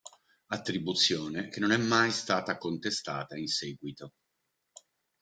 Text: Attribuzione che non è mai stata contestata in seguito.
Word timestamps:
Attribuzione 0.47 1.49
che 1.49 1.59
non 1.59 1.69
è 1.71 1.77
mai 1.77 2.09
stata 2.09 2.57
contestata 2.57 3.37
in 3.37 3.45
seguito. 3.45 4.13